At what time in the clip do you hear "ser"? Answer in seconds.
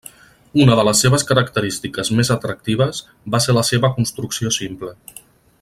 3.47-3.57